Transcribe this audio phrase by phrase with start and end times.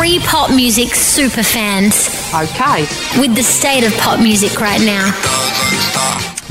[0.00, 2.82] three pop music super fans Okay.
[3.20, 5.10] with the state of pop music right now.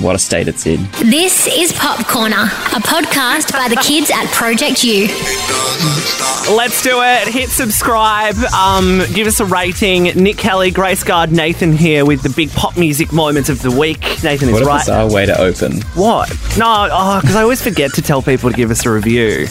[0.04, 0.84] What a state it's in.
[1.10, 5.08] This is Pop Corner, a podcast by the kids at Project U.
[6.56, 7.28] Let's do it.
[7.28, 8.36] Hit subscribe.
[8.54, 10.04] Um, give us a rating.
[10.16, 14.00] Nick Kelly, Grace Guard, Nathan here with the big pop music moments of the week.
[14.24, 14.80] Nathan is What a right.
[14.80, 15.82] bizarre way to open.
[15.96, 16.30] What?
[16.58, 19.48] No, because I always forget to tell people to give us a review.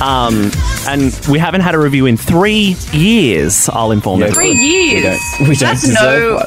[0.00, 0.50] Um,
[0.88, 4.26] and we haven't had a review in three years, I'll inform Yeah.
[4.26, 4.32] you.
[4.32, 5.20] Three We years.
[5.38, 6.38] don't, we don't That's no.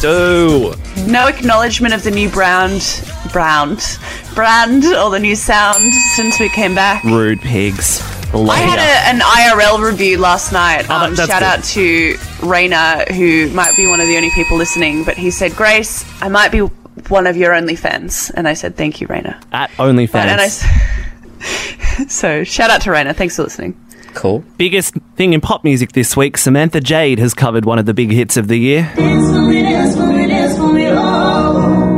[0.00, 0.74] Do.
[1.10, 2.82] no acknowledgement of the new brand,
[3.32, 3.80] brand,
[4.34, 7.02] brand, or the new sound since we came back.
[7.04, 8.00] Rude pigs.
[8.34, 10.84] I had a, an IRL review last night.
[10.84, 11.42] Oh, that- Um, shout good.
[11.42, 15.02] out to Raina, who might be one of the only people listening.
[15.04, 16.60] But he said, "Grace, I might be
[17.08, 20.14] one of your only fans," and I said, "Thank you, Raina." At OnlyFans.
[20.14, 20.48] And I
[22.08, 23.14] so shout out to Raina.
[23.14, 23.78] Thanks for listening.
[24.14, 24.42] Cool.
[24.56, 28.10] Biggest thing in pop music this week, Samantha Jade has covered one of the big
[28.10, 28.92] hits of the year.
[28.96, 31.96] Me, me, dance for me, oh.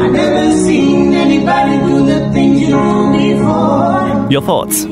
[0.00, 4.30] I never seen anybody do the things you do before.
[4.30, 4.84] Your thoughts?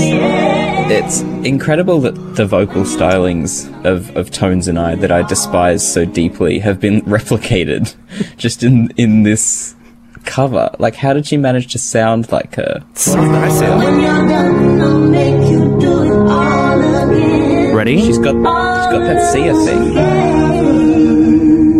[0.00, 0.88] Yeah.
[0.90, 6.04] It's incredible that the vocal stylings of, of Tones and I that I despise so
[6.04, 7.94] deeply have been replicated
[8.36, 9.74] just in in this
[10.18, 10.70] cover.
[10.78, 12.82] Like, how did she manage to sound like her?
[12.94, 13.76] So impressive.
[13.78, 17.74] When you're done, I'll make you do it all again.
[17.74, 18.00] Ready?
[18.00, 20.88] She's got she's got that Sia thing.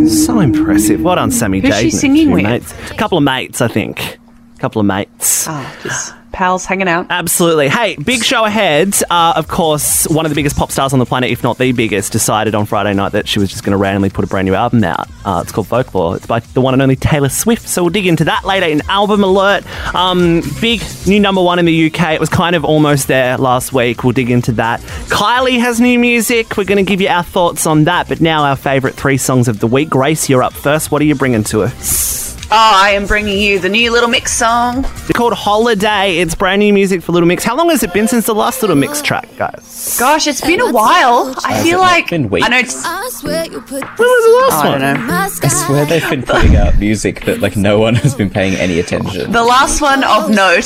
[0.08, 1.02] So impressive.
[1.02, 1.90] Well done, Sammy Who's Jade.
[1.92, 2.42] she a singing with?
[2.44, 2.72] Mates.
[2.90, 4.18] A couple of mates, I think.
[4.56, 5.46] A couple of mates.
[5.48, 7.06] Ah, oh, just pals hanging out.
[7.10, 7.68] Absolutely.
[7.68, 8.94] Hey, big show ahead.
[9.10, 11.72] Uh, of course, one of the biggest pop stars on the planet, if not the
[11.72, 14.46] biggest, decided on Friday night that she was just going to randomly put a brand
[14.46, 15.08] new album out.
[15.24, 16.16] Uh, it's called Folklore.
[16.16, 17.68] It's by the one and only Taylor Swift.
[17.68, 19.64] So we'll dig into that later in Album Alert.
[19.94, 22.12] Um, big new number one in the UK.
[22.12, 24.04] It was kind of almost there last week.
[24.04, 24.80] We'll dig into that.
[25.08, 26.56] Kylie has new music.
[26.56, 28.08] We're going to give you our thoughts on that.
[28.08, 29.90] But now our favourite three songs of the week.
[29.90, 30.90] Grace, you're up first.
[30.90, 32.27] What are you bringing to us?
[32.50, 34.82] Oh, I am bringing you the new Little Mix song.
[34.86, 36.16] It's called Holiday.
[36.16, 37.44] It's brand new music for Little Mix.
[37.44, 39.98] How long has it been since the last Little Mix track, guys?
[39.98, 41.34] Gosh, it's been a while.
[41.44, 42.46] I feel it like been weeks?
[42.46, 42.58] I know.
[42.58, 44.80] It's, oh, I swear When was the last oh, I one?
[44.80, 45.14] don't know.
[45.14, 48.80] I swear they've been putting out music that like no one has been paying any
[48.80, 49.30] attention.
[49.30, 50.64] The last one of note,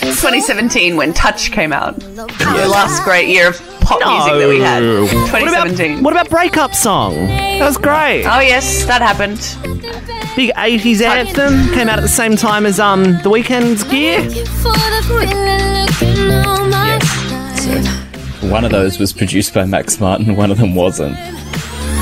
[0.00, 1.98] 2017, when Touch came out.
[2.00, 4.82] The last great year of pop music that we had.
[4.82, 5.02] No.
[5.02, 6.02] What about, 2017.
[6.02, 7.14] what about Breakup Song?
[7.14, 8.24] That was great.
[8.24, 9.38] Oh yes, that happened.
[10.36, 11.72] Big 80s anthem.
[11.74, 14.28] Came out at the same time as um The Weeknd's Gear.
[17.56, 21.16] So one of those was produced by Max Martin, one of them wasn't.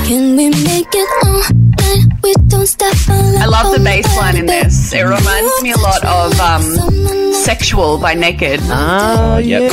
[0.05, 2.05] Can we make it all night?
[2.23, 4.93] We don't stop I love the bass line in this.
[4.93, 8.59] It reminds me a lot of um, "Sexual" by NEIKED.
[8.69, 9.71] Ah, Yep.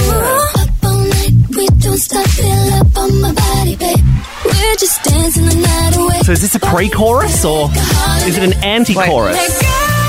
[1.56, 2.26] We don't stop
[2.72, 3.98] up on my body, babe.
[4.44, 6.20] We're just dancing the night away.
[6.22, 7.68] So is this a pre-chorus or
[8.26, 9.36] is it an anti-chorus?
[9.36, 10.01] Let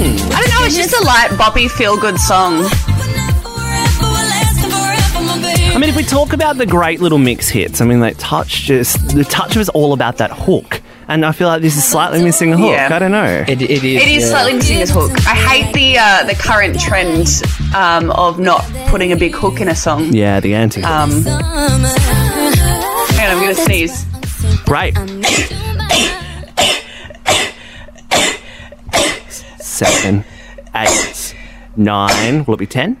[0.00, 0.64] I don't know.
[0.66, 2.58] It's just a light, boppy, feel-good song.
[2.58, 5.74] Forever, we're lasting forever, my baby.
[5.74, 8.62] I mean, if we talk about the great little mix hits, I mean, like Touch
[8.62, 12.22] just the Touch was all about that hook, and I feel like this is slightly
[12.22, 12.70] missing a hook.
[12.70, 12.88] Yeah.
[12.92, 13.44] I don't know.
[13.48, 13.82] It, it is.
[13.82, 14.28] It is yeah.
[14.30, 15.10] slightly missing his hook.
[15.26, 17.42] I hate the uh, the current trend
[17.74, 20.12] um, of not putting a big hook in a song.
[20.12, 20.82] yeah, the anti.
[20.82, 24.04] Um, hang on, I'm gonna sneeze.
[24.64, 24.96] Great.
[29.78, 30.24] Seven,
[30.74, 31.36] eight,
[31.76, 32.44] nine.
[32.46, 32.96] Will it be ten?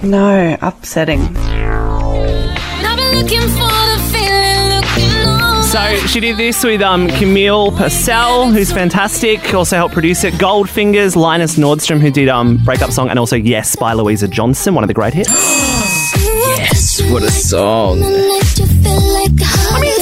[0.00, 1.22] No, upsetting.
[1.36, 7.72] I've been looking for the feeling, looking all So she did this with um, Camille
[7.72, 9.52] Purcell, who's fantastic.
[9.54, 10.34] Also helped produce it.
[10.34, 14.84] Goldfingerz, Linus Nordstrom, who did um, Breakup Song, and also Yes by Louisa Johnson, one
[14.84, 15.30] of the great hits.
[16.58, 17.98] yes, What a song.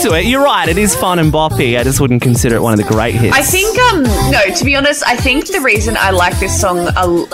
[0.05, 0.31] I'm into it.
[0.31, 0.69] You're right.
[0.69, 1.79] It is fun and boppy.
[1.79, 3.37] I just wouldn't consider it one of the great hits.
[3.37, 6.79] I think, um, no, to be honest, I think the reason I like this song
[6.79, 7.27] a,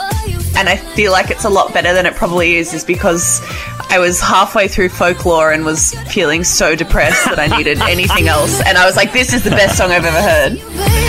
[0.57, 3.41] and I feel like it's a lot better than it probably is, is because
[3.89, 8.61] I was halfway through folklore and was feeling so depressed that I needed anything else.
[8.65, 10.59] And I was like, this is the best song I've ever heard.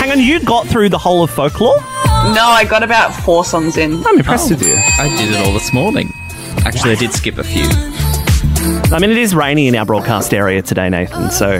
[0.00, 1.80] Hang on, you got through the whole of folklore?
[2.34, 4.04] No, I got about four songs in.
[4.06, 4.74] I'm impressed with you.
[4.74, 6.12] I did it all this morning.
[6.64, 7.91] Actually, I did skip a few.
[8.92, 11.30] I mean, it is rainy in our broadcast area today, Nathan.
[11.30, 11.56] So,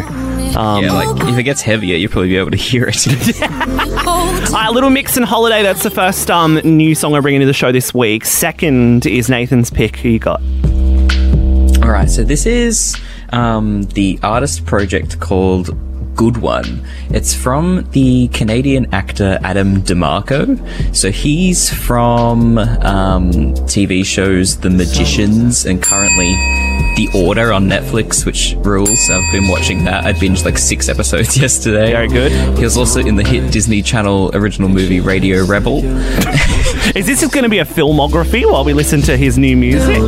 [0.57, 3.07] um, yeah, like if it gets heavier, you'll probably be able to hear it.
[3.43, 5.63] uh, Little Mix and Holiday.
[5.63, 8.25] That's the first um, new song I bring into the show this week.
[8.25, 9.97] Second is Nathan's pick.
[9.97, 10.41] Who you got?
[11.83, 12.97] All right, so this is
[13.31, 15.71] um, the artist project called
[16.15, 16.87] Good One.
[17.11, 20.95] It's from the Canadian actor Adam DeMarco.
[20.95, 23.33] So he's from um,
[23.65, 26.62] TV shows The Magicians and currently
[27.03, 29.11] The Order on Netflix, which rules.
[29.11, 30.05] I've been watching that.
[30.05, 31.91] I binged like six episodes yesterday.
[31.91, 32.57] Very good.
[32.57, 35.81] He was also in the hit Disney Channel original movie Radio Rebel.
[36.95, 39.99] Is this going to be a filmography while we listen to his new music?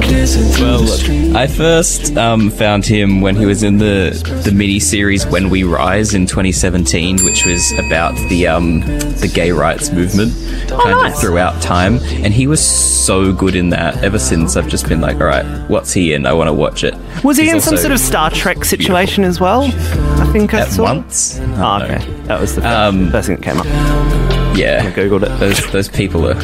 [0.60, 4.10] Well, I first um, found him when he was in the
[4.44, 9.50] the mini series When We Rise in 2017, which was about the um, the gay
[9.50, 10.32] rights movement
[10.68, 11.14] kind nice.
[11.14, 13.96] of throughout time, and he was so good in that.
[14.04, 16.26] Ever since, I've just been like, all right, what's he in?
[16.26, 16.83] I want to watch.
[17.24, 19.62] Was he in some sort of Star Trek situation as well?
[19.64, 20.82] I think I at saw.
[20.84, 21.38] once?
[21.40, 21.98] Oh, okay.
[22.24, 23.66] That was the first, Um, first thing that came up.
[24.56, 25.40] Yeah, I googled it.
[25.40, 26.34] Those those people are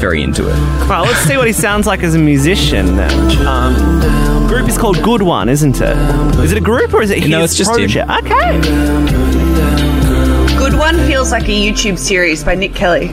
[0.00, 0.54] very into it.
[0.88, 3.46] Right, let's see what he sounds like as a musician then.
[3.46, 5.96] Um, group is called Good One, isn't it?
[6.40, 7.76] Is it a group or is it his No, it's just him.
[7.88, 8.10] project?
[8.10, 8.60] Okay.
[10.58, 13.08] Good One feels like a YouTube series by Nick Kelly.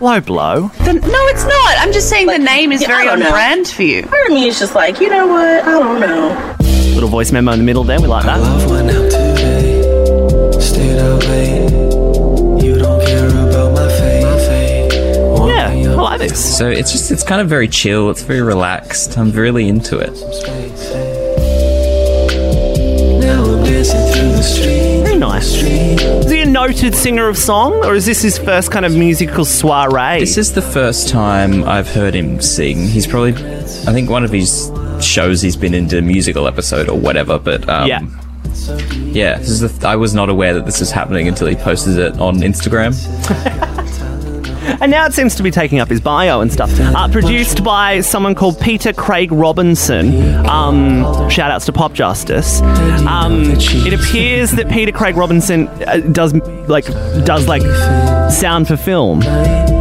[0.00, 0.68] Low blow.
[0.84, 1.74] The- no, it's not.
[1.78, 3.30] I'm just saying the name is yeah, very don't on know.
[3.30, 4.02] brand for you.
[4.02, 5.64] Part of me is just like, you know what?
[5.64, 6.54] I don't know.
[6.94, 8.00] Little voice memo in the middle there.
[8.00, 8.38] We like that.
[8.40, 10.60] Love went out today.
[10.60, 11.70] Stayed out late.
[12.64, 14.92] You don't care about my fate.
[15.46, 16.56] Yeah, I like this.
[16.58, 18.10] So it's just it's kind of very chill.
[18.10, 19.16] It's very relaxed.
[19.18, 20.12] I'm really into it.
[23.26, 25.54] Very nice.
[25.54, 29.44] Is he a noted singer of song or is this his first kind of musical
[29.44, 30.20] soiree?
[30.20, 32.86] This is the first time I've heard him sing.
[32.86, 34.70] He's probably, I think, one of his
[35.00, 37.38] shows he's been into a musical episode or whatever.
[37.38, 38.00] But um, Yeah.
[38.94, 39.38] yeah.
[39.38, 41.98] This is the th- I was not aware that this was happening until he posted
[41.98, 42.94] it on Instagram.
[44.80, 46.70] And now it seems to be taking up his bio and stuff.
[46.78, 50.46] Uh, produced by someone called Peter Craig Robinson.
[50.46, 52.60] Um, shout outs to Pop Justice.
[53.06, 56.34] Um, it appears that Peter Craig Robinson uh, does
[56.68, 56.86] like
[57.24, 57.62] does like
[58.30, 59.20] sound for film.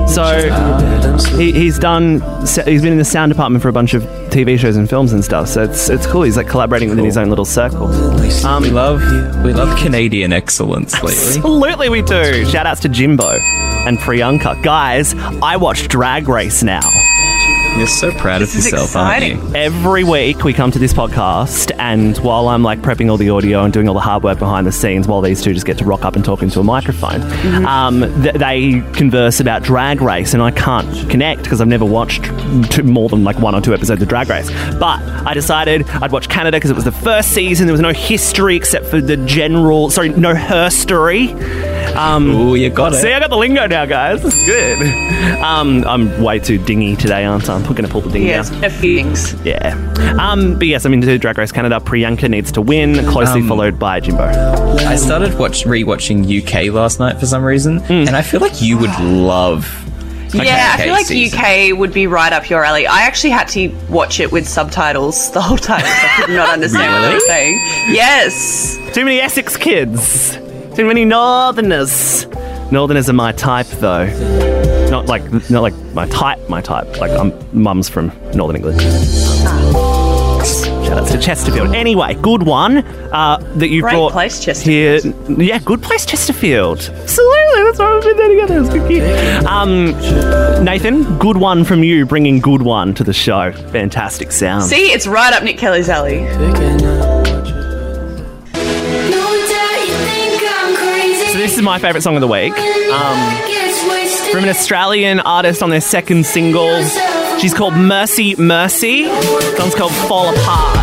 [0.08, 2.22] So he, he's done.
[2.42, 5.24] He's been in the sound department for a bunch of TV shows and films and
[5.26, 5.48] stuff.
[5.50, 6.24] So it's it's cool.
[6.24, 7.88] He's like collaborating within his own little circle.
[8.46, 9.02] Um, We love
[9.44, 11.14] we love Canadian excellence lately.
[11.38, 12.46] Absolutely, we do.
[12.46, 13.30] Shout outs to Jimbo
[13.88, 14.62] and Priyanka.
[14.64, 16.82] Guys, I watch Drag Race now.
[17.78, 19.54] You're so proud of This is yourself, aren't you?
[19.54, 23.66] Every week we come to this podcast, and while I'm like prepping all the audio
[23.66, 25.84] and doing all the hard work behind the scenes, while these two just get to
[25.86, 27.22] rock up and talk into a microphone,
[27.66, 32.24] um, th- they converse about Drag Race, and I can't connect because I've never watched
[32.72, 34.50] two, more than like one or two episodes of Drag Race.
[34.80, 37.68] But I decided I'd watch Canada because it was the first season.
[37.68, 41.75] There was no history except for the general, sorry, no herstory.
[41.96, 42.98] Um, Ooh, you got it.
[42.98, 44.22] See, I got the lingo now, guys.
[44.22, 44.82] This is good.
[45.42, 47.56] Um, I'm way too dingy today, aren't I?
[47.56, 48.64] I'm going to pull the ding Yes, down.
[48.66, 49.34] a few things.
[49.46, 49.74] Yeah.
[50.20, 51.80] Um, but yes, I'm into Drag Race Canada.
[51.80, 54.24] Priyanka needs to win, closely Um, followed by Jimbo.
[54.26, 57.94] I started watch rewatching UK last night for some reason, Hmm.
[58.08, 59.66] and I feel like you would love.
[60.34, 61.40] a Yeah, I feel like season.
[61.40, 62.86] UK would be right up your alley.
[62.88, 65.82] I actually had to watch it with subtitles the whole time.
[65.86, 67.56] I could not understand what they were saying.
[67.90, 68.78] Yes.
[68.94, 70.38] Too many Essex kids.
[70.76, 72.28] Too many Northerners.
[72.70, 74.06] Northerners are my type, though.
[74.90, 77.00] Not like not like my type, my type.
[77.00, 78.82] Like I'm mum's from Northern England.
[80.86, 81.74] Shout out to Chesterfield.
[81.74, 85.00] Anyway, good one uh, that you Great brought place, here.
[85.00, 85.42] Chesterfield.
[85.42, 86.80] Yeah, good place, Chesterfield.
[86.80, 88.60] Absolutely, that's why we've been there together.
[88.60, 89.46] It's good.
[89.46, 89.86] Um,
[90.64, 93.52] Nathan, good one from you, bringing good one to the show.
[93.72, 94.64] Fantastic sound.
[94.64, 96.26] See, it's right up Nick Kelly's alley.
[101.66, 102.54] My favourite song of the week.
[102.54, 106.84] Um, from an Australian artist on their second single.
[107.40, 109.06] She's called merci, mercy.
[109.06, 110.78] The song's called Fall Apart.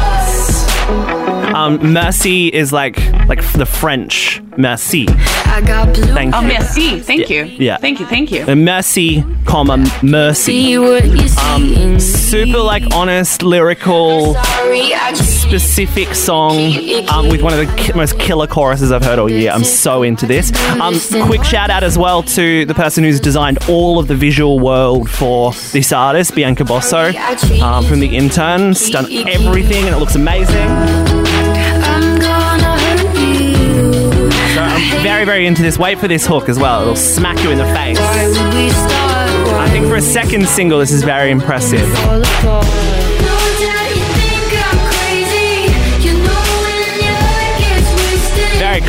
[1.54, 2.98] Um, Mercy is like
[3.28, 5.06] like the French merci.
[5.06, 6.48] Thank Oh, you.
[6.48, 6.98] merci.
[7.00, 7.44] Thank you.
[7.44, 7.76] Yeah.
[7.76, 8.06] Thank you.
[8.06, 8.44] Thank you.
[8.48, 10.76] A mercy, comma mercy.
[10.76, 14.34] Um, super like honest, lyrical,
[15.52, 16.56] specific song
[17.10, 19.50] um, with one of the most killer choruses I've heard all year.
[19.50, 20.50] I'm so into this.
[20.80, 20.94] Um,
[21.26, 25.10] quick shout out as well to the person who's designed all of the visual world
[25.10, 27.14] for this artist, Bianca Bosso,
[27.60, 28.72] um, from The Intern.
[28.90, 30.56] Done everything and it looks amazing.
[34.56, 35.78] I'm very, very into this.
[35.78, 36.80] Wait for this hook as well.
[36.80, 37.98] It'll smack you in the face.
[38.00, 41.86] I think for a second single, this is very impressive.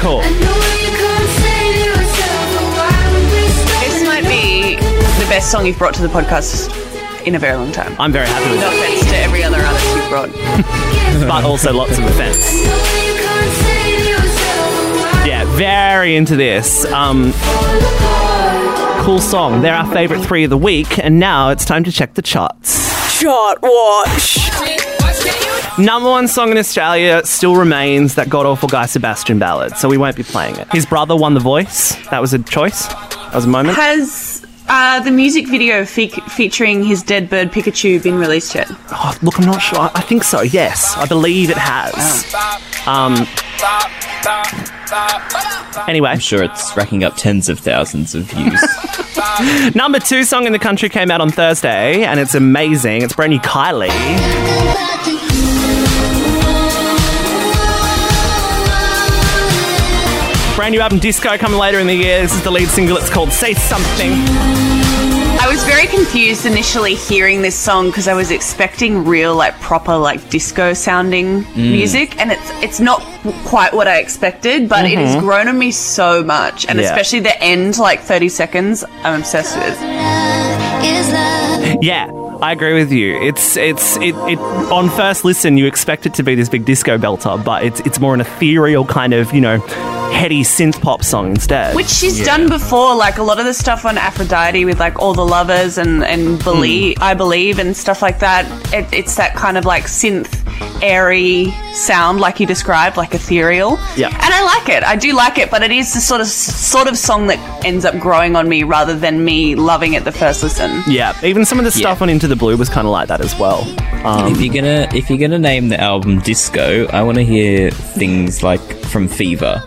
[0.04, 0.20] Very.
[3.80, 6.68] This might be the best song you've brought to the podcast
[7.26, 7.96] in a very long time.
[7.98, 10.30] I'm very happy with No it, offense to every other artist you've brought.
[11.30, 12.54] but also lots of offense.
[15.26, 16.84] Yeah, very into this.
[16.92, 17.32] Um,
[19.06, 19.62] cool song.
[19.62, 23.22] They're our favourite three of the week, and now it's time to check the charts.
[23.22, 24.43] Chart watch.
[25.80, 29.98] Number one song in Australia still remains that god awful Guy Sebastian ballad, so we
[29.98, 30.72] won't be playing it.
[30.72, 31.96] His brother won the voice.
[32.10, 32.88] That was a choice.
[32.88, 33.76] That was a moment.
[33.76, 38.68] Has uh, the music video fe- featuring his dead bird Pikachu been released yet?
[38.92, 39.90] Oh, look, I'm not sure.
[39.96, 40.42] I think so.
[40.42, 42.34] Yes, I believe it has.
[42.88, 43.28] Um.
[45.88, 48.62] Anyway, I'm sure it's racking up tens of thousands of views.
[49.76, 53.02] number two song in the country came out on Thursday, and it's amazing.
[53.02, 54.93] It's brand new Kylie.
[60.64, 62.22] Brand new album Disco coming later in the year.
[62.22, 62.96] This is the lead single.
[62.96, 64.14] It's called Say Something.
[64.14, 69.98] I was very confused initially hearing this song because I was expecting real, like proper,
[69.98, 71.58] like disco sounding mm.
[71.58, 73.02] music, and it's it's not
[73.44, 74.70] quite what I expected.
[74.70, 75.26] But it has mm-hmm.
[75.26, 76.86] grown on me so much, and Yeah.
[76.86, 79.78] especially the end, like thirty seconds, I'm obsessed with.
[81.84, 82.10] Yeah,
[82.42, 83.22] I agree with you.
[83.22, 86.98] It's it's it, it on first listen you expect it to be this big disco
[86.98, 89.60] belter, but it's it's more an ethereal kind of you know
[90.14, 91.76] heady synth pop song instead.
[91.76, 95.14] Which she's done before, like a lot of the stuff on Aphrodite with like all
[95.14, 98.46] the lovers and and believe I believe and stuff like that.
[98.74, 100.40] It, it's that kind of like synth
[100.82, 103.80] airy sound, like you described, like ethereal.
[103.98, 104.08] Yeah.
[104.10, 104.84] and I like it.
[104.84, 107.86] I do like it, but it is the sort of sort of song that ends
[107.86, 110.84] up growing on me rather than me loving it the first listen.
[110.88, 112.04] yeah, even some of the stuff Yeah.
[112.04, 113.62] on Into the Blue was kind of like that as well.
[114.06, 117.72] Um, if you're gonna if you're gonna name the album Disco, I want to hear
[117.72, 119.64] things like from Fever.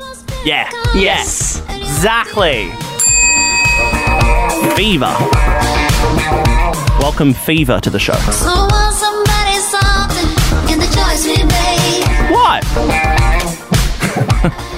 [0.47, 1.61] Yeah, Yes.
[1.71, 2.71] exactly.
[4.77, 5.15] Fever.
[7.01, 8.76] Welcome Fever to the show.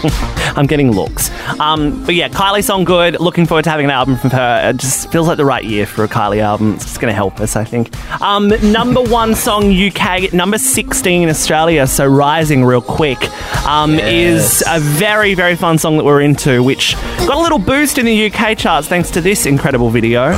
[0.57, 1.31] I'm getting looks.
[1.61, 3.21] Um, but yeah, Kylie song good.
[3.21, 4.71] Looking forward to having an album from her.
[4.71, 6.75] It just feels like the right year for a Kylie album.
[6.75, 7.95] It's just going to help us, I think.
[8.21, 11.87] Um, number one song UK, number 16 in Australia.
[11.87, 13.19] So rising real quick
[13.67, 16.95] um, is a very, very fun song that we're into, which
[17.27, 20.33] got a little boost in the UK charts thanks to this incredible video.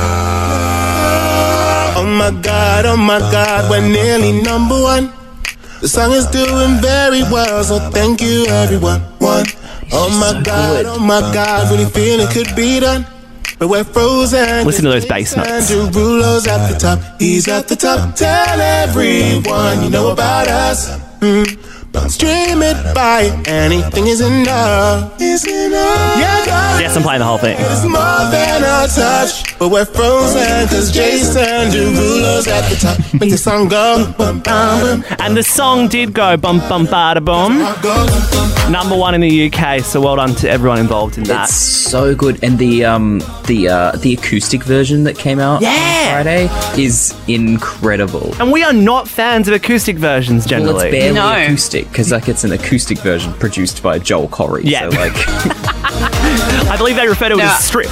[1.93, 5.11] Oh my god, oh my god, we're nearly number one.
[5.81, 9.10] The song is doing very well, so thank you everyone.
[9.93, 13.05] Oh my god, oh my god, really feel it could be done.
[13.59, 14.65] But we're frozen.
[14.65, 15.49] Listen to those bass notes.
[15.49, 18.15] Andrew Rulo's at the top, he's at the top.
[18.15, 20.97] Tell everyone you know about us.
[21.19, 21.70] Mm.
[21.93, 25.19] But stream it by anything is enough.
[25.19, 26.19] Is enough.
[26.19, 27.57] Yeah, Yes, I'm playing the whole thing.
[27.59, 32.97] It's more than a touch, but we're frozen cause Jason Derulo's at the top.
[33.19, 35.03] Make the song go bum bum bum.
[35.19, 37.59] And the song did go bum bum bada bum.
[38.71, 41.49] Number one in the UK, so well done to everyone involved in that.
[41.49, 45.69] It's so good, and the um the uh the acoustic version that came out Yeah.
[45.71, 48.33] on Friday is incredible.
[48.39, 50.87] And we are not fans of acoustic versions Well, generally.
[50.87, 51.31] it's barely No.
[51.45, 54.61] acoustic because like it's an acoustic version produced by Joel Corry.
[54.63, 54.89] Yeah.
[54.89, 55.13] So like,
[56.71, 57.43] I believe they refer to it No.
[57.45, 57.91] as stripped.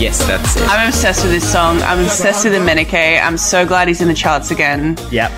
[0.00, 0.62] yes, that's it.
[0.68, 1.80] I'm obsessed with this song.
[1.82, 3.22] I'm obsessed with the MNEK.
[3.22, 4.96] I'm so glad he's in the charts again.
[5.10, 5.30] Yep.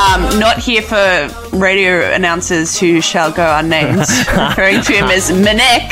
[0.00, 3.98] Um, not here for radio announcers who shall go unnamed,
[4.36, 5.90] referring to him as Manek.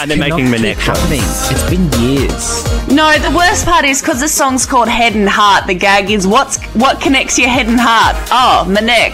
[0.00, 1.00] And they're making Cannot Manek keep shots.
[1.00, 1.20] happening.
[1.22, 2.88] It's been years.
[2.92, 5.66] No, the worst part is because the song's called Head and Heart.
[5.66, 8.16] The gag is what's what connects your head and heart.
[8.30, 9.12] Oh, Manek,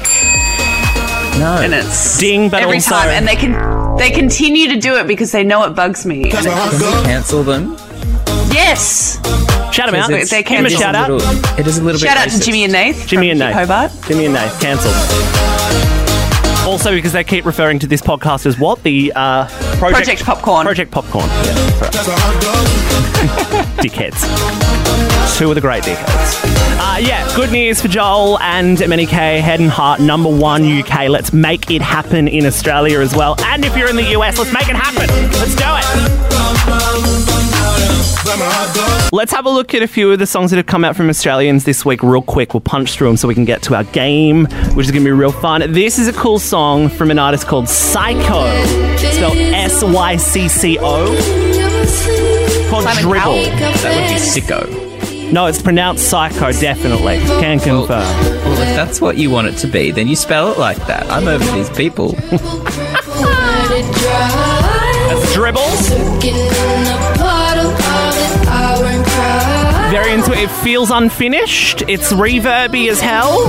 [1.38, 1.58] No.
[1.62, 3.52] and it's Ding, but every also- time, and they can
[3.96, 6.22] they continue to do it because they know it bugs me.
[6.24, 6.50] And Can we
[7.04, 7.76] cancel them?
[8.52, 9.18] yes,
[9.72, 10.10] Shout him out.
[10.10, 11.10] it's- they Give him a can- shout out.
[11.10, 12.18] Little, it is a little shout bit.
[12.18, 12.44] out to racist.
[12.44, 13.06] Jimmy and Nath.
[13.06, 13.54] Jimmy from and Nath.
[13.68, 13.92] Hobart.
[14.08, 14.94] Jimmy and Nate, cancelled.
[16.66, 18.82] Also, because they keep referring to this podcast as what?
[18.82, 19.46] The uh,
[19.78, 20.64] Project, Project Popcorn.
[20.66, 21.24] Project Popcorn.
[21.28, 21.54] Yeah,
[21.90, 23.74] that's right.
[23.78, 24.67] dickheads.
[25.36, 26.44] Two of the great dickheads.
[26.78, 29.40] Uh, yeah, good news for Joel and K.
[29.40, 31.08] Head and Heart, number one UK.
[31.08, 33.36] Let's make it happen in Australia as well.
[33.44, 35.06] And if you're in the US, let's make it happen.
[35.38, 36.48] Let's do it.
[39.12, 41.08] Let's have a look at a few of the songs that have come out from
[41.08, 42.52] Australians this week, real quick.
[42.52, 45.08] We'll punch through them so we can get to our game, which is going to
[45.08, 45.72] be real fun.
[45.72, 50.78] This is a cool song from an artist called Sycco, spelled S Y C C
[50.80, 51.06] O,
[52.70, 53.20] called Simon Dribble.
[53.20, 53.44] Cowell?
[53.82, 54.88] That would be sicko.
[55.32, 57.18] No, it's pronounced Psycho, definitely.
[57.18, 57.98] Can Well, confirm.
[58.44, 61.08] well, if that's what you want it to be, then you spell it like that.
[61.10, 62.12] I'm over these people.
[65.08, 65.88] That's Dribbles.
[69.90, 70.38] Very into it.
[70.40, 71.82] It feels unfinished.
[71.88, 73.40] It's reverby as hell,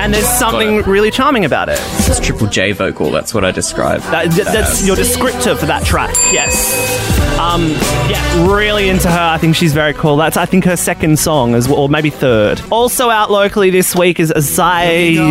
[0.00, 1.78] and there's something really charming about it.
[1.80, 3.10] It's Triple J vocal.
[3.10, 4.00] That's what I describe.
[4.02, 6.14] That, that- that's uh, your descriptor for that track.
[6.32, 7.25] Yes.
[7.38, 7.68] Um,
[8.10, 9.18] yeah, really into her.
[9.20, 10.16] I think she's very cool.
[10.16, 12.62] That's I think her second song as well, or maybe third.
[12.70, 15.22] Also out locally this week is Isaiah.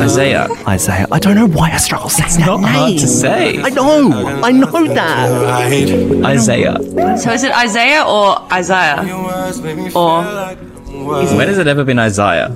[0.00, 0.48] Isaiah.
[0.68, 1.06] Isaiah.
[1.10, 2.70] I don't know why I struggle saying that Not name.
[2.72, 3.58] hard to say.
[3.62, 4.12] I know.
[4.44, 6.24] I know that.
[6.26, 6.76] Isaiah.
[7.18, 9.00] So is it Isaiah or Isaiah?
[9.94, 10.22] Or
[11.36, 12.46] When has it ever been Isaiah?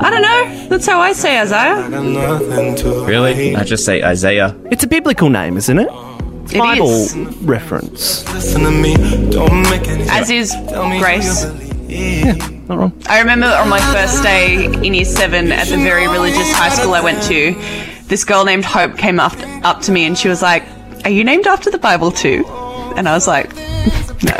[0.00, 0.68] I don't know.
[0.68, 1.88] That's how I say Isaiah.
[3.06, 3.56] Really?
[3.56, 4.54] I just say Isaiah.
[4.70, 5.88] It's a biblical name, isn't it?
[6.52, 7.16] It Bible is.
[7.42, 8.24] reference.
[8.32, 8.94] Listen to me,
[9.30, 10.54] don't make any As is
[10.98, 11.44] Grace.
[12.68, 12.92] Not wrong.
[13.06, 16.94] I remember on my first day in year seven at the very religious high school
[16.94, 17.54] I went to,
[18.08, 20.64] this girl named Hope came up, up to me and she was like,
[21.04, 22.44] Are you named after the Bible too?
[22.96, 23.54] And I was like,
[24.22, 24.34] No.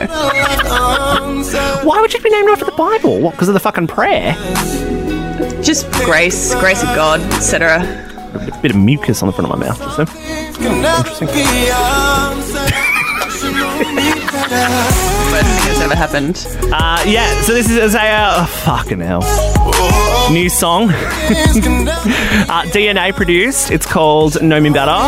[1.84, 3.20] Why would you be named after the Bible?
[3.20, 3.32] What?
[3.32, 4.34] Because of the fucking prayer?
[5.62, 8.07] Just grace, grace of God, etc.
[8.40, 9.48] A bit of mucus on the front
[15.40, 15.66] of my mouth.
[15.66, 15.78] Just then.
[15.78, 15.78] Interesting.
[15.78, 16.72] Worst thing that's ever happened.
[16.72, 18.28] Uh, yeah, so this is Isaiah.
[18.36, 19.22] Oh, fucking hell.
[20.32, 20.90] New song.
[20.90, 23.70] uh, DNA produced.
[23.70, 24.98] It's called Know Me Better.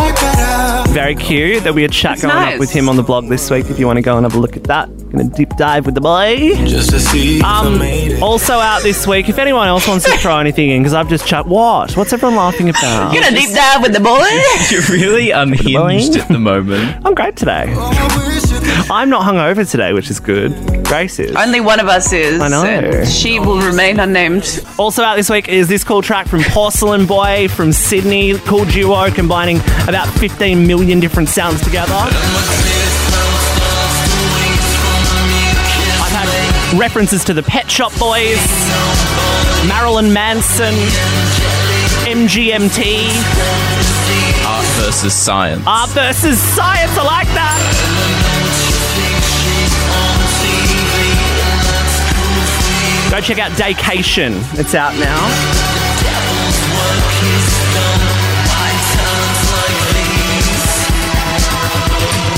[0.93, 1.63] Very cute.
[1.63, 2.55] There'll be a chat It's going nice.
[2.55, 4.35] up with him on the blog this week if you want to go and have
[4.35, 4.89] a look at that.
[5.11, 6.55] Gonna deep dive with the boy.
[6.67, 7.83] Just to see Um,
[8.23, 11.27] also out this week, if anyone else wants to throw anything in, because I've just
[11.27, 11.47] chat.
[11.47, 11.97] What?
[11.97, 13.13] What's everyone laughing about?
[13.13, 14.25] Gonna deep dive with the boy.
[14.71, 17.05] You're really unhinged at the moment.
[17.05, 17.75] I'm great today.
[18.89, 20.85] I'm not hungover today, which is good.
[20.85, 21.35] Grace is.
[21.37, 22.41] Only one of us is.
[22.41, 22.65] I know.
[22.65, 24.65] and she will remain unnamed.
[24.79, 29.11] Also out this week is this cool track from Porcelain Boy from Sydney, cool duo
[29.11, 29.59] combining
[29.89, 31.95] about 15 million different sounds together.
[36.03, 38.39] I've had references to the Pet Shop Boys,
[39.69, 40.75] Marilyn Manson,
[42.07, 43.09] MGMT,
[44.47, 45.63] Art versus science.
[45.67, 46.97] art versus science.
[46.99, 47.80] I like that.
[53.21, 54.33] Go check out Daycation.
[54.59, 55.21] It's out now.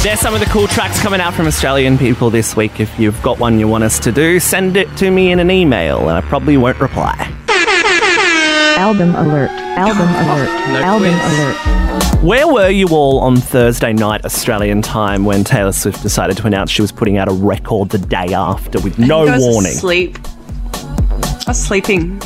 [0.03, 2.81] There's some of the cool tracks coming out from Australian people this week.
[2.81, 5.53] If you've got one you want us to do, send it to me in an
[5.53, 7.15] email and I probably won't reply.
[8.77, 9.51] Album alert.
[9.51, 10.49] Album alert.
[10.83, 11.39] Album quiz.
[11.39, 12.23] alert.
[12.25, 16.73] Where were you all on Thursday night Australian time when Taylor Swift decided to announce
[16.73, 19.71] she was putting out a record the day after with no warning?
[19.71, 20.19] Asleep.
[21.47, 22.21] I was sleeping.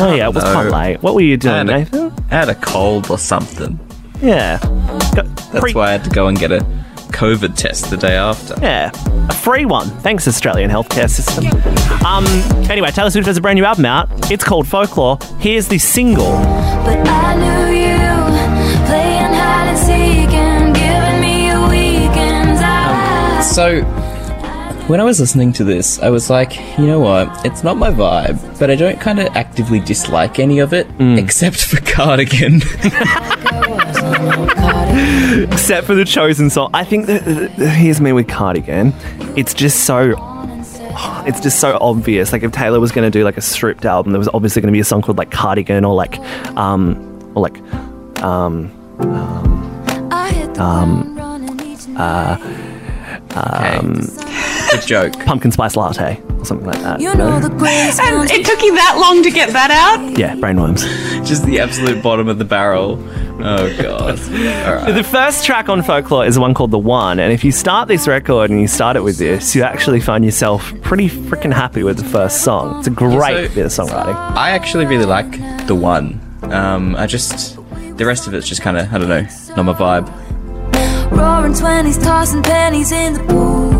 [0.00, 1.02] Oh yeah, it was quite late.
[1.02, 2.12] What were you I doing, had, a, Nathan?
[2.30, 3.78] I had a cold or something.
[4.20, 4.58] Yeah.
[5.14, 6.60] Got That's free- why I had to go and get a
[7.12, 8.54] COVID test the day after.
[8.60, 8.90] Yeah,
[9.28, 9.88] a free one.
[10.00, 11.46] Thanks, Australian healthcare system.
[12.06, 12.24] Um.
[12.70, 14.30] Anyway, Taylor Swift has a brand new album out.
[14.30, 15.18] It's called Folklore.
[15.40, 16.30] Here's the single.
[16.84, 22.60] But I knew you playing hide and seek and giving me your weekends.
[22.62, 23.80] I So,
[24.88, 27.44] when I was listening to this, I was like, you know what?
[27.46, 31.62] It's not my vibe, but I don't kind of actively dislike any of it, except
[31.64, 32.56] for Cardigan.
[35.52, 36.70] Except for the chosen song.
[36.74, 38.92] I think that that- here's me with Cardigan.
[39.36, 40.14] It's just so.
[41.26, 42.32] It's just so obvious.
[42.32, 44.72] Like if Taylor was going to do like a stripped album, there was obviously going
[44.72, 46.18] to be a song called like Cardigan or like,
[46.56, 46.96] um,
[47.34, 47.58] or like,
[48.22, 48.72] um,
[50.10, 51.14] I hit the Um,
[54.70, 55.26] ground running each and Good joke.
[55.26, 57.00] pumpkin spice latte or something like that.
[57.00, 60.18] You know the grace And it took you that long to get that out?
[60.18, 60.82] Yeah, brainworms.
[61.26, 62.98] Just the absolute bottom of the barrel.
[63.40, 64.18] Oh, God.
[64.18, 64.92] All right.
[64.92, 67.86] The first track on Folklore is the one called The One, and if you start
[67.86, 71.84] this record and you start it with this, you actually find yourself pretty freaking happy
[71.84, 72.78] with the first song.
[72.80, 74.14] It's a great So- bit of songwriting.
[74.36, 75.30] I actually really like
[75.68, 76.20] the one.
[76.42, 77.56] Um, I just.
[77.96, 79.26] The rest of it's just kind of, I don't know,
[79.56, 81.10] not my vibe.
[81.10, 83.77] roaring twenties, tossing pennies in the pool.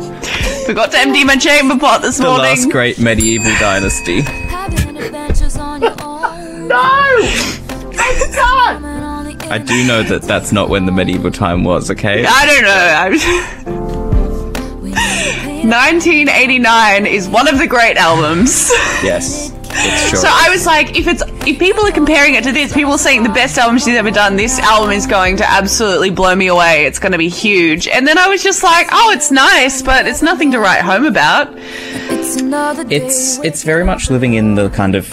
[0.66, 2.42] forgot to empty my chamber pot this The morning.
[2.46, 4.22] last great medieval dynasty.
[6.72, 7.22] Own.
[9.52, 12.24] I do know that that's not when the medieval time was, okay?
[12.26, 13.70] I don't know.
[13.70, 13.80] I'm
[15.68, 18.70] 1989 is one of the great albums.
[19.02, 19.52] Yes.
[19.72, 20.18] It's sure.
[20.18, 22.98] So I was like, if it's if people are comparing it to this, people are
[22.98, 24.36] saying the best album she's ever done.
[24.36, 26.86] This album is going to absolutely blow me away.
[26.86, 27.86] It's going to be huge.
[27.88, 31.04] And then I was just like, oh, it's nice, but it's nothing to write home
[31.04, 31.48] about.
[32.90, 35.08] it's it's very much living in the kind of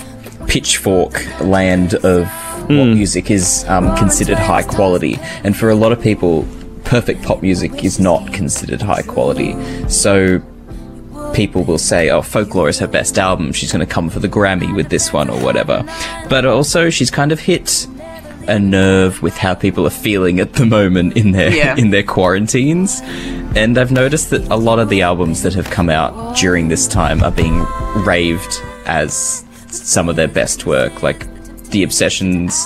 [0.58, 2.26] pitchfork land of
[2.68, 6.48] what music is um, considered high quality, and for a lot of people,
[6.84, 9.54] perfect pop music is not considered high quality.
[9.88, 10.42] So
[11.36, 13.54] people will say, "Oh, Folklore is her best album.
[13.54, 15.84] She's going to come for the Grammy with this one or whatever."
[16.28, 17.88] But also, she's kind of hit
[18.48, 21.76] a nerve with how people are feeling at the moment in their Yeah.
[21.82, 23.02] in their quarantines.
[23.56, 26.88] And I've noticed that a lot of the albums that have come out during this
[26.88, 27.64] time are being
[28.06, 31.26] raved as some of their best work, like
[31.70, 32.66] the obsessions.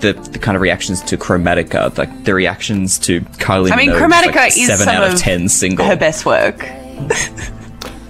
[0.00, 4.00] The, the kind of reactions to Chromatica, like the reactions to Kylie I mean, Minogue's,
[4.00, 5.84] Chromatica like, is seven some out of, of ten single.
[5.86, 6.64] Her best work.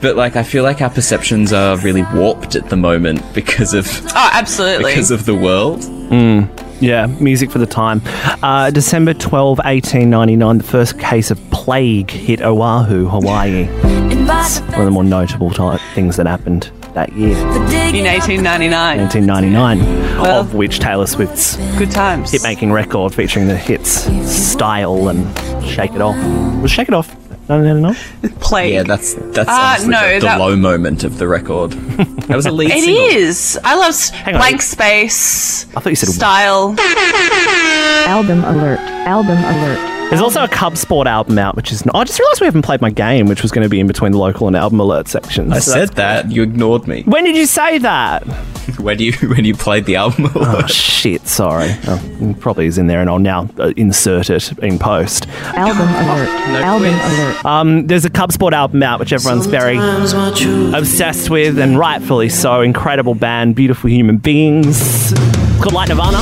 [0.01, 3.87] But like, I feel like our perceptions are really warped at the moment because of
[4.15, 4.93] Oh, absolutely.
[4.93, 5.83] because of the world.
[6.81, 8.03] Yeah, music for the time.
[8.43, 13.67] Uh, December 12, 1899, the first case of plague hit Oahu, Hawaii.
[13.67, 18.99] One of the more notable type things that happened that year, in 1899.
[18.99, 22.31] 1999, Well- of which Taylor Swift's Good times.
[22.33, 25.27] hit-making record featuring the hits "Style" and
[25.65, 26.17] "Shake It Off"
[26.63, 27.15] was "Shake It Off"
[27.49, 28.33] 1999.
[28.41, 28.73] Plague.
[28.75, 31.71] Yeah, that's that's Uh, no, the, the that- low moment of the record.
[31.73, 33.05] That was a lead It single.
[33.07, 33.59] is.
[33.65, 34.33] I love s- on.
[34.35, 35.67] blank space.
[35.77, 36.75] I thought you said style.
[38.07, 38.79] Album alert.
[39.07, 39.98] Album alert.
[40.09, 41.85] There's also a Cub Sport album out, which is.
[41.85, 43.87] Not, I just realised we haven't played my game, which was going to be in
[43.87, 45.53] between the local and album alert sections.
[45.53, 46.33] I So said that's- that.
[46.35, 47.03] You ignored me.
[47.03, 48.25] When did you say that?
[48.79, 50.31] When you when you played the album.
[50.37, 51.27] Oh shit!
[51.27, 51.69] Sorry.
[51.89, 55.27] Oh, it probably is in there, and I'll now uh, insert it in post.
[55.57, 56.29] Album alert.
[56.63, 57.45] Album alert.
[57.47, 59.79] Um, there's a Cub Sport album out, which everyone's very
[60.79, 62.61] obsessed with, and rightfully so.
[62.61, 65.13] Incredible band, beautiful human beings.
[65.13, 66.19] It's called Like Nirvana.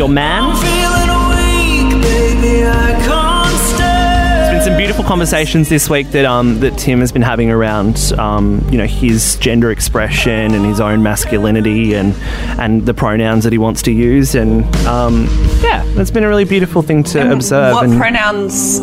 [0.00, 0.56] Song called Be Your Man.
[0.56, 3.80] Feeling weak, baby, I can't stay.
[3.80, 8.12] There's been some beautiful conversations this week that um, that Tim has been having around
[8.18, 12.14] um, you know his gender expression and his own masculinity and
[12.58, 15.26] and the pronouns that he wants to use and um,
[15.60, 17.74] yeah, it's been a really beautiful thing to observe.
[17.74, 18.80] What and pronouns?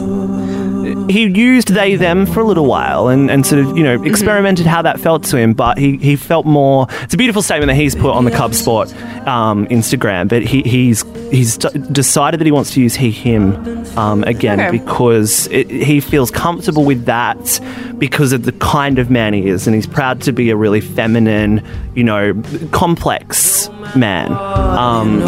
[1.10, 4.65] He used they them for a little while and, and sort of you know experimented
[4.65, 7.76] how that felt to him but he, he felt more it's a beautiful statement that
[7.76, 8.93] he's put on the Cub Sport
[9.28, 13.56] um, Instagram but he, he's he's d- decided that he wants to use he him
[13.98, 14.72] um, again Okay.
[14.78, 17.60] because it, he feels comfortable with that
[17.98, 20.82] because of the kind of man he is and he's proud to be a really
[20.82, 21.65] feminine
[21.96, 22.34] you know
[22.72, 23.57] complex
[23.95, 25.21] man um,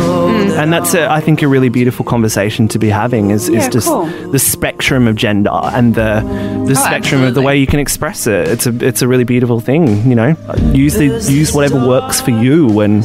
[0.59, 3.69] and that's a, I think a really beautiful conversation to be having is, is Yeah,
[3.69, 4.05] just cool.
[4.31, 6.21] the spectrum of gender and the
[6.67, 8.47] the spectrum of the way you can express it.
[8.47, 10.35] It's a it's a really beautiful thing, you know.
[10.73, 13.01] Use the use whatever works for you and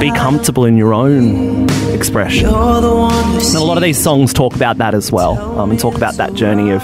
[0.00, 1.65] be comfortable in your own
[1.96, 2.48] expression.
[2.48, 5.36] You're the one who And a lot of these songs talk about that as well,
[5.58, 6.82] um, and talk about that journey of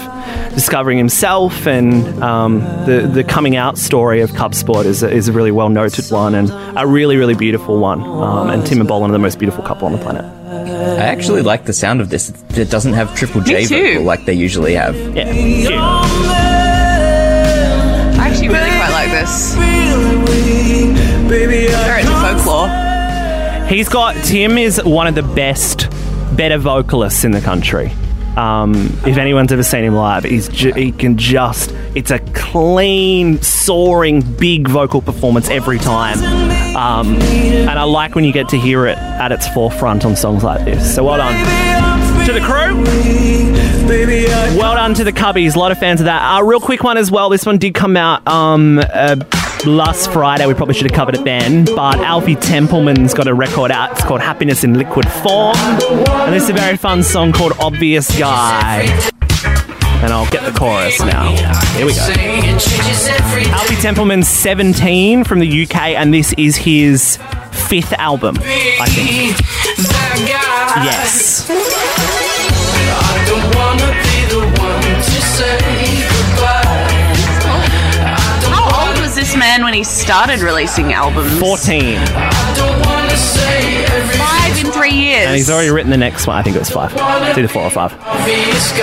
[0.53, 5.27] discovering himself and um, the the coming out story of Cub Sport is a, is
[5.27, 8.01] a really well noted one and a really really beautiful one.
[8.01, 10.25] Um, and Tim and Bolan are the most beautiful couple on the planet.
[10.53, 12.29] I actually like the sound of this.
[12.55, 14.95] It doesn't have triple J vocal like they usually have.
[15.15, 15.71] Yeah, cute.
[18.19, 19.55] I actually really quite like this.
[23.67, 25.89] He's got Tim is one of the best,
[26.35, 27.91] better vocalists in the country.
[28.35, 28.73] Um,
[29.05, 34.21] if anyone's ever seen him live, he's ju- he can just it's a clean, soaring,
[34.21, 36.17] big vocal performance every time.
[36.75, 40.43] Um, and I like when you get to hear it at its forefront on songs
[40.43, 40.95] like this.
[40.95, 42.83] So well done to the crew.
[44.57, 45.55] Well done to the Cubbies.
[45.55, 46.21] A lot of fans of that.
[46.21, 47.29] A uh, real quick one as well.
[47.29, 49.17] This one did come out um, uh,
[49.65, 50.45] last Friday.
[50.45, 51.65] We probably should have covered it then.
[51.65, 53.91] But Alfie Templeman's got a record out.
[53.91, 55.55] It's called Happiness in Liquid Form.
[55.57, 58.81] And is a very fun song called Obvious Guy.
[60.03, 61.29] And I'll get the chorus now.
[61.75, 62.01] Here we go.
[63.53, 67.17] Alfie Templeman's 17 from the UK, and this is his
[67.51, 69.39] fifth album, I think.
[70.83, 71.47] Yes.
[79.23, 81.39] This man when he started releasing albums?
[81.39, 81.95] 14.
[81.97, 85.27] I don't wanna say every Five in three years.
[85.27, 86.35] And he's already written the next one.
[86.35, 86.91] I think it was five.
[86.93, 87.93] It's either four or five.
[88.01, 88.73] obvious.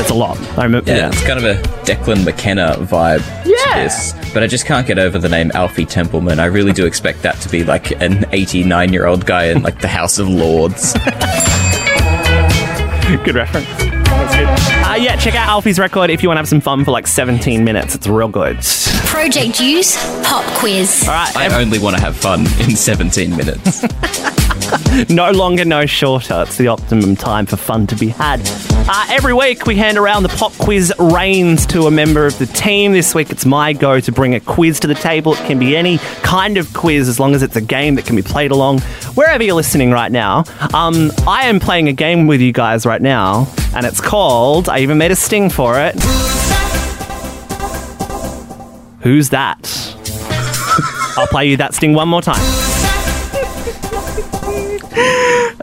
[0.00, 0.38] It's a lot.
[0.58, 0.90] I remember.
[0.90, 1.08] Yeah, Yeah.
[1.08, 3.54] it's kind of a Declan McKenna vibe Yeah.
[3.74, 4.14] to this.
[4.32, 6.40] But I just can't get over the name Alfie Templeman.
[6.40, 9.82] I really do expect that to be like an 89 year old guy in like
[9.82, 10.94] the House of Lords.
[13.24, 13.66] Good reference.
[14.06, 14.48] That's good.
[14.90, 17.06] Uh, yeah, check out Alfie's record if you want to have some fun for like
[17.06, 17.94] 17 minutes.
[17.94, 18.56] It's real good.
[19.16, 21.08] Project Use Pop Quiz.
[21.08, 23.82] All right, I only want to have fun in 17 minutes.
[25.08, 26.42] no longer, no shorter.
[26.42, 28.42] It's the optimum time for fun to be had.
[28.44, 32.44] Uh, every week, we hand around the pop quiz reins to a member of the
[32.44, 32.92] team.
[32.92, 35.32] This week, it's my go to bring a quiz to the table.
[35.32, 38.16] It can be any kind of quiz as long as it's a game that can
[38.16, 38.80] be played along
[39.14, 40.44] wherever you're listening right now.
[40.74, 44.80] Um, I am playing a game with you guys right now, and it's called, I
[44.80, 45.96] even made a sting for it.
[49.06, 49.60] Who's that?
[51.16, 52.40] I'll play you that sting one more time.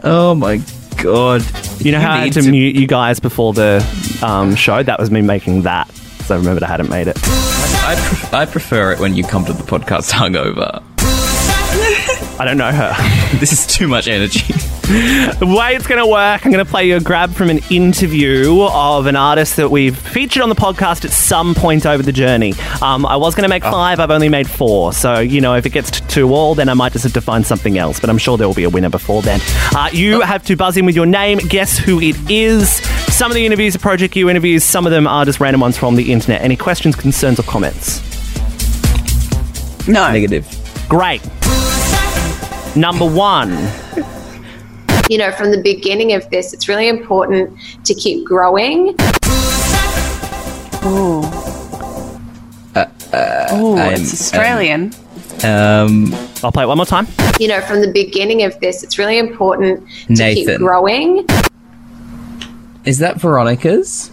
[0.02, 0.62] oh my
[1.02, 1.42] god.
[1.78, 3.84] You know You how I had to, to- mute you guys before the
[4.22, 4.82] um, show?
[4.82, 5.90] That was me making that.
[6.24, 7.18] So I remembered I hadn't made it.
[7.22, 10.82] I, pre- I prefer it when you come to the podcast hungover.
[12.40, 12.94] I don't know her.
[13.40, 14.54] this is too much energy.
[15.38, 17.60] the way it's going to work, I'm going to play you a grab from an
[17.70, 22.12] interview of an artist that we've featured on the podcast at some point over the
[22.12, 22.52] journey.
[22.82, 24.92] Um, I was going to make five, I've only made four.
[24.92, 27.22] So, you know, if it gets to two all, then I might just have to
[27.22, 27.98] find something else.
[27.98, 29.40] But I'm sure there will be a winner before then.
[29.74, 32.68] Uh, you have to buzz in with your name, guess who it is.
[33.14, 35.78] Some of the interviews are Project U interviews, some of them are just random ones
[35.78, 36.42] from the internet.
[36.42, 38.02] Any questions, concerns, or comments?
[39.88, 40.12] No.
[40.12, 40.46] Negative.
[40.90, 41.22] Great.
[42.76, 43.50] Number one.
[45.08, 48.94] You know, from the beginning of this, it's really important to keep growing.
[50.84, 51.22] Ooh.
[52.74, 52.86] Uh,
[53.54, 54.92] Ooh, I'm- it's Australian.
[55.44, 57.06] Um, I'll play it one more time.
[57.38, 61.26] You know, from the beginning of this, it's really important to keep growing.
[62.84, 64.10] is that Veronica's?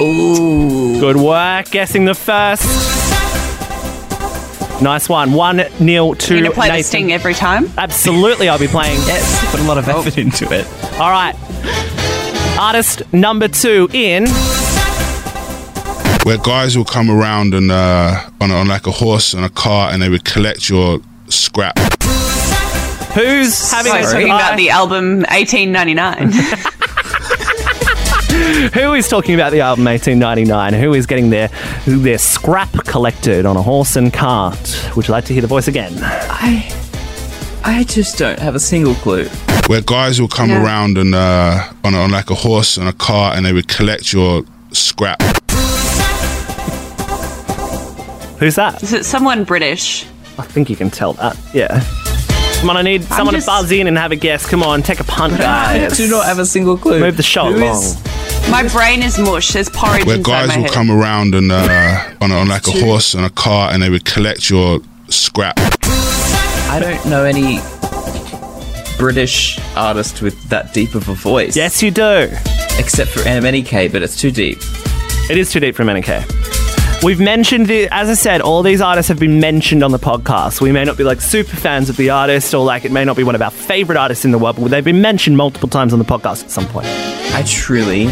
[0.00, 0.98] Ooh.
[1.00, 2.95] Good work guessing the first.
[4.82, 5.32] Nice one.
[5.32, 6.88] One nil to You gonna play the Nathan.
[6.88, 7.70] sting every time?
[7.78, 8.98] Absolutely, I'll be playing.
[9.06, 10.66] Yes, put a lot of effort into it.
[11.00, 11.34] All right.
[12.58, 14.26] Artist number two in.
[16.24, 19.92] where guys will come around and uh, on, on like a horse and a cart
[19.94, 21.78] and they would collect your scrap.
[23.14, 26.32] Who's having So a he's talking about the album 1899.
[28.74, 30.74] Who is talking about the album 1899?
[30.80, 31.48] Who is getting their
[31.86, 34.90] their scrap collected on a horse and cart?
[34.94, 35.92] Would you like to hear the voice again?
[36.00, 36.72] I
[37.64, 39.26] I just don't have a single clue.
[39.66, 40.62] Where guys will come Yeah.
[40.62, 44.12] around and uh, on, on like a horse and a cart and they would collect
[44.12, 45.20] your scrap.
[48.38, 48.82] Who's that?
[48.82, 50.06] Is it someone British?
[50.38, 51.36] I think you can tell that.
[51.54, 51.82] Yeah.
[52.60, 54.46] Come on, I need someone just- to buzz in and have a guess.
[54.48, 55.96] Come on, take a punt, I guys.
[55.96, 57.00] do not have a single clue.
[57.00, 57.76] Move the show Who along.
[57.82, 57.96] is-
[58.50, 59.52] My brain is mush.
[59.52, 60.72] There's porridge Where guys will head.
[60.72, 64.04] come around and uh, on, on like a horse and a cart and they would
[64.04, 65.54] collect your scrap.
[65.58, 67.60] I don't know any
[68.98, 71.56] British artist with that deep of a voice.
[71.56, 72.28] Yes, you do.
[72.78, 74.58] Except for MNEK, but it's too deep.
[75.28, 76.55] It is too deep for MNEK.
[77.02, 80.60] We've mentioned it, as I said, all these artists have been mentioned on the podcast.
[80.60, 83.16] We may not be like super fans of the artist, or like it may not
[83.16, 85.92] be one of our favorite artists in the world, but they've been mentioned multiple times
[85.92, 86.86] on the podcast at some point.
[86.88, 88.10] I truly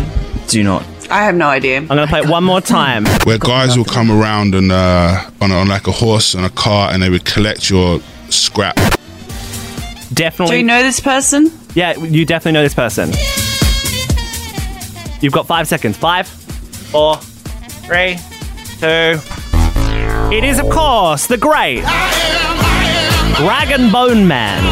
[0.49, 0.85] do not.
[1.11, 1.79] I have no idea.
[1.79, 3.05] I'm going to play it one more time.
[3.25, 6.93] Where guys will come around and uh, on, on like a horse and a cart
[6.95, 8.77] and they would collect your scrap.
[10.13, 10.55] Definitely.
[10.55, 11.51] Do you know this person?
[11.75, 13.11] Yeah, you definitely know this person.
[15.21, 15.97] You've got five seconds.
[15.97, 18.19] Five, four, three,
[18.85, 19.21] two.
[20.35, 21.83] It is, of course, the great
[23.41, 24.63] Rag and Bone Man.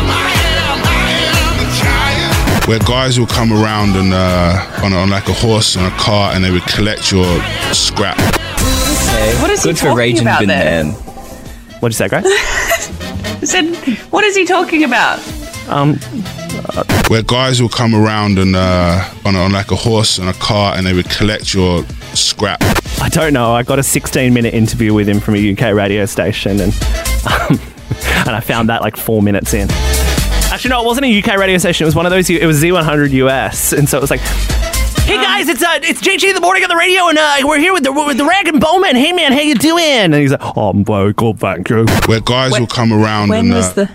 [2.68, 6.34] Where guys will come around and uh, on, on like a horse and a cart
[6.34, 7.24] and they would collect your
[7.72, 8.18] scrap.
[8.18, 9.34] Okay.
[9.40, 10.84] What is he Good for talking Raging about Bin there?
[10.84, 10.92] Man.
[11.80, 12.24] What'd you say, Grace?
[13.42, 13.74] I said,
[14.10, 15.18] what is he talking about?
[15.68, 15.96] Um,
[17.08, 20.76] Where guys will come around and uh, on, on like a horse and a cart
[20.76, 22.62] and they would collect your scrap.
[23.02, 23.52] I don't know.
[23.52, 26.72] I got a 16 minute interview with him from a UK radio station, and
[27.26, 27.48] um,
[28.26, 29.68] and I found that like four minutes in.
[30.52, 31.84] Actually, no, it wasn't a UK radio station.
[31.84, 32.30] It was one of those.
[32.30, 34.20] It was Z100 US, and so it was like.
[35.04, 37.58] Hey guys, it's uh, it's JG in the morning on the radio, and uh, we're
[37.58, 38.94] here with the with the Rag and Bone Man.
[38.94, 39.82] Hey man, how you doing?
[39.84, 41.86] And he's like, oh, I'm very good, thank you.
[42.06, 43.86] Where guys will come around When and was uh, the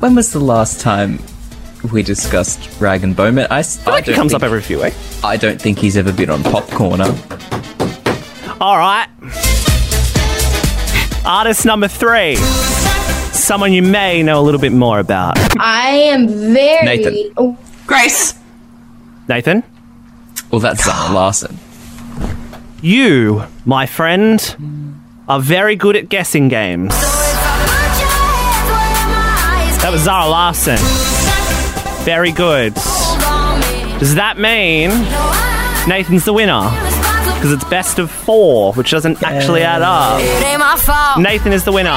[0.00, 1.18] when was the last time
[1.90, 3.46] we discussed Rag and Bone Man?
[3.50, 5.24] I, s- I like he don't comes think, up every few weeks.
[5.24, 7.06] I don't think he's ever been on Pop Corner.
[8.62, 9.08] All right.
[11.26, 12.36] Artist number three.
[12.36, 15.36] Someone you may know a little bit more about.
[15.58, 16.84] I am very.
[16.86, 17.32] Nathan.
[17.36, 18.34] Oh, Grace.
[19.28, 19.64] Nathan?
[20.52, 21.58] Well, that's Zara Larsson.
[22.80, 24.54] You, my friend,
[25.28, 26.90] are very good at guessing games.
[29.80, 30.78] That was Zara Larsson.
[32.04, 32.74] Very good.
[33.98, 34.90] Does that mean
[35.88, 36.70] Nathan's the winner?
[37.42, 40.20] Because it's best of four, which doesn't actually add up.
[40.20, 41.18] It ain't my fault.
[41.18, 41.90] Nathan is the winner.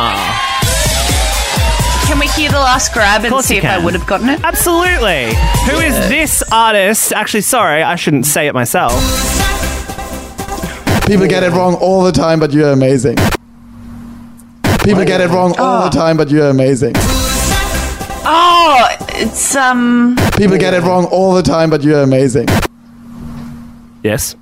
[2.08, 4.44] Can we hear the last grab and see you if I would have gotten it?
[4.44, 5.26] Absolutely.
[5.70, 7.14] Who is this artist?
[7.14, 8.94] Actually, sorry, I shouldn't say it myself.
[11.06, 13.18] People get it wrong all the time, but you're amazing.
[14.84, 16.94] People get it wrong all the time, but you're amazing.
[18.26, 20.18] Oh, it's um.
[20.38, 22.48] People get it wrong all the time, but you're amazing.
[24.02, 24.36] Yes.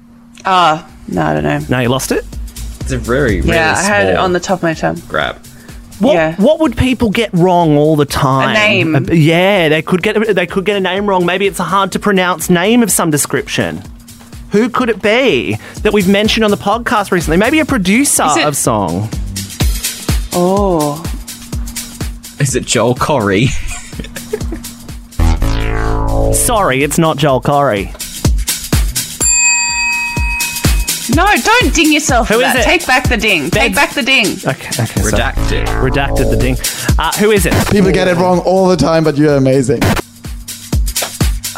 [0.45, 1.59] Oh, no, I don't know.
[1.69, 2.25] Now you lost it.
[2.81, 5.01] It's a very, really Yeah, I had it small on the top of my tongue.
[5.07, 5.37] grab.
[5.99, 6.35] What, Yeah.
[6.37, 8.49] what would people get wrong all the time?
[8.49, 8.95] A name.
[8.95, 11.25] Uh, yeah, they could get they could get a name wrong.
[11.25, 13.81] Maybe it's a hard to pronounce name of some description.
[14.51, 17.37] Who could it be that we've mentioned on the podcast recently?
[17.37, 19.09] Maybe a producer Is it- of song.
[20.33, 21.01] Oh.
[22.39, 23.47] Is it Joel Corry?
[26.33, 27.93] Sorry, it's not Joel Corry.
[31.15, 32.59] No, don't ding yourself Who for is that.
[32.61, 32.63] it?
[32.63, 33.43] Take back the ding.
[33.43, 34.25] Take Begs- back the ding.
[34.25, 34.49] Okay,
[34.83, 34.85] okay.
[34.85, 35.65] so- Redacted.
[35.67, 36.57] redacted the ding.
[36.97, 37.53] Uh, who is it?
[37.71, 39.79] People get it wrong all the time, but you're amazing.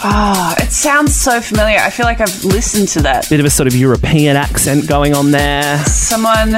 [0.07, 1.77] Oh, it sounds so familiar.
[1.79, 3.29] I feel like I've listened to that.
[3.29, 5.77] Bit of a sort of European accent going on there.
[5.85, 6.55] Someone.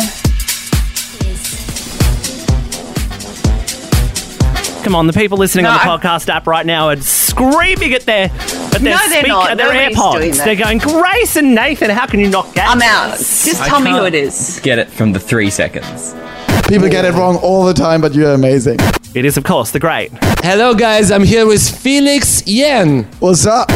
[4.83, 6.95] Come on, the people listening No, on the I- podcast app right now are
[7.37, 8.31] screaming at their at
[8.81, 9.51] their, No, they're speak- not.
[9.51, 10.11] at their Nobody's AirPods.
[10.13, 10.45] doing that.
[10.45, 13.17] They're going, Grace and Nathan, how can you not get I'm out.
[13.17, 14.59] this?" Just I tell me who can't it is.
[14.63, 16.15] Get it from the three seconds.
[16.67, 18.77] People get it wrong all the time, but you're amazing.
[19.13, 20.11] It is, of course, the great.
[20.43, 21.11] Hello, guys.
[21.11, 23.05] I'm here with Felix Jaehn.
[23.19, 23.71] What's up?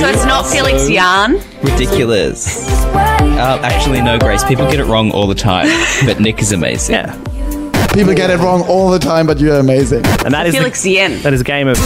[0.00, 1.40] So it's not Felix Jan.
[1.62, 2.64] Ridiculous.
[2.94, 4.42] Uh, actually, no, Grace.
[4.44, 5.66] People get it wrong all the time,
[6.06, 6.94] but Nick is amazing.
[6.94, 7.14] Yeah.
[7.92, 10.04] People get it wrong all the time, but you're amazing.
[10.24, 11.22] And that is Felix the, Jaehn.
[11.22, 11.76] that is a game of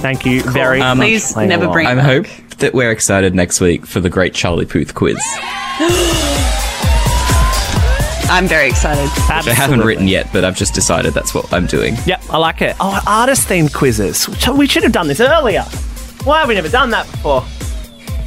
[0.00, 1.06] Thank you very Um, much.
[1.06, 1.72] Please never along.
[1.74, 2.26] bring I hope
[2.58, 5.18] that we're excited next week for the great Charlie Puth quiz,
[8.32, 9.04] I'm very excited.
[9.10, 11.96] which I haven't written yet, but I've just decided that's what I'm doing.
[12.06, 12.76] Yep, I like it.
[12.80, 14.28] Oh, artist themed quizzes.
[14.48, 15.62] We should have done this earlier.
[16.24, 17.44] Why have we never done that before?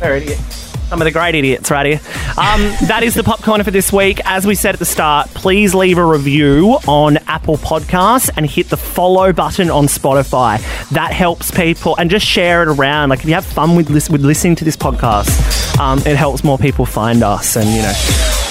[0.02, 0.62] We're idiots.
[0.94, 2.00] Some of the great idiots right here.
[2.38, 4.22] Um, that is the pop corner for this week.
[4.26, 8.70] As we said at the start, please leave a review on Apple Podcasts and hit
[8.70, 10.62] the follow button on Spotify.
[10.90, 13.10] That helps people, and just share it around.
[13.10, 16.60] Like if you have fun with with listening to this podcast, um, it helps more
[16.60, 17.56] people find us.
[17.56, 18.43] And you know,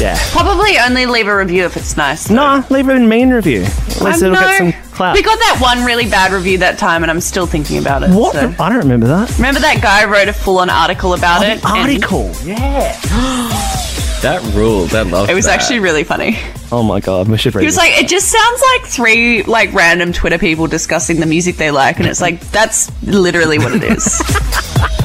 [0.00, 0.18] yeah.
[0.30, 2.30] Probably only leave a review if it's nice.
[2.30, 3.62] No, leave a mean review.
[3.62, 5.14] At least it'll get some clout.
[5.16, 8.10] We got that one really bad review that time, and I'm still thinking about it.
[8.10, 8.32] What?
[8.32, 8.54] so.
[8.58, 9.36] I don't remember that.
[9.36, 11.64] Remember that guy wrote a full-on article about oh, it?
[11.64, 12.98] and Article, yeah.
[14.22, 14.94] That ruled.
[14.94, 15.58] I love It was that.
[15.58, 16.38] actually really funny.
[16.70, 17.82] Oh my god, we should read He was this.
[17.82, 21.98] like, it just sounds like three like random Twitter people discussing the music they like,
[21.98, 24.22] and it's like that's literally what it is.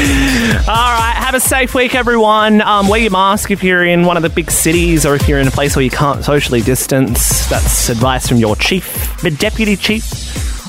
[0.00, 2.62] All right, have a safe week, everyone.
[2.62, 5.38] Um, wear your mask if you're in one of the big cities or if you're
[5.38, 7.46] in a place where you can't socially distance.
[7.48, 10.04] That's advice from your chief, the deputy chief,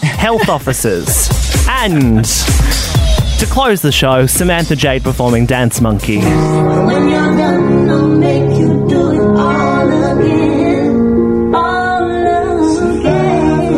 [0.02, 1.30] health officers.
[1.70, 6.18] And to close the show, Samantha Jade performing Dance Monkey.
[6.18, 11.56] When you're done, I'll make you do it all again.
[11.56, 13.72] All again.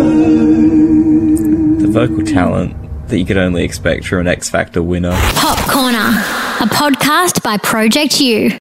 [1.79, 2.75] the vocal talent
[3.13, 5.11] that you could only expect from an X Factor winner.
[5.35, 8.57] Pop Corner, a podcast by Project U.